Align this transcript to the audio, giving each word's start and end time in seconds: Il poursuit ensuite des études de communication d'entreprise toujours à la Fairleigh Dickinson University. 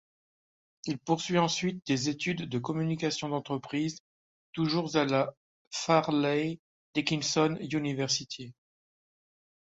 Il 0.85 0.97
poursuit 0.97 1.37
ensuite 1.37 1.85
des 1.85 2.09
études 2.09 2.49
de 2.49 2.57
communication 2.57 3.29
d'entreprise 3.29 3.99
toujours 4.51 4.95
à 4.95 5.05
la 5.05 5.35
Fairleigh 5.69 6.59
Dickinson 6.95 7.55
University. 7.61 8.51